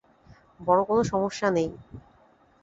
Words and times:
বড়ো 0.59 0.83
কোনো 0.83 1.01
সমস্যা 1.03 1.47
নেই। 1.51 1.69